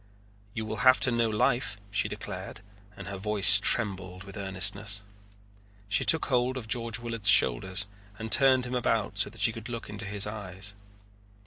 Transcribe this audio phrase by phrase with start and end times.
[0.55, 2.61] "You will have to know life," she declared,
[2.97, 5.03] and her voice trembled with earnestness.
[5.89, 7.85] She took hold of George Willard's shoulders
[8.17, 10.73] and turned him about so that she could look into his eyes.